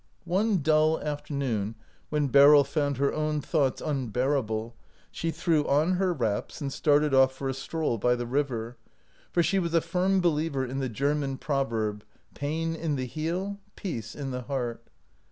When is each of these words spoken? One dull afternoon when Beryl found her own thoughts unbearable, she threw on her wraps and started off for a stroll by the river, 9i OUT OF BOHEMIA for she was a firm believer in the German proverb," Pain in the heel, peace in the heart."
One 0.25 0.63
dull 0.63 0.99
afternoon 0.99 1.75
when 2.09 2.25
Beryl 2.29 2.63
found 2.63 2.97
her 2.97 3.13
own 3.13 3.39
thoughts 3.39 3.81
unbearable, 3.81 4.75
she 5.11 5.29
threw 5.29 5.63
on 5.67 5.97
her 5.97 6.11
wraps 6.11 6.59
and 6.59 6.73
started 6.73 7.13
off 7.13 7.33
for 7.35 7.47
a 7.47 7.53
stroll 7.53 7.99
by 7.99 8.15
the 8.15 8.25
river, 8.25 8.61
9i 8.63 8.65
OUT 8.65 8.65
OF 8.65 8.65
BOHEMIA 8.65 9.27
for 9.33 9.43
she 9.43 9.59
was 9.59 9.73
a 9.75 9.81
firm 9.81 10.19
believer 10.19 10.65
in 10.65 10.79
the 10.79 10.89
German 10.89 11.37
proverb," 11.37 12.03
Pain 12.33 12.75
in 12.75 12.95
the 12.95 13.05
heel, 13.05 13.59
peace 13.75 14.15
in 14.15 14.31
the 14.31 14.41
heart." 14.41 14.81